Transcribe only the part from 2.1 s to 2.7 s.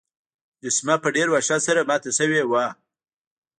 شوې وه.